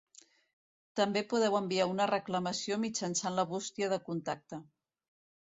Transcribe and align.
També 0.99 1.21
podeu 1.33 1.57
enviar 1.59 1.87
una 1.91 2.07
reclamació 2.13 2.79
mitjançant 2.87 3.37
la 3.41 3.47
bústia 3.53 3.93
de 3.95 4.01
contacte. 4.11 4.63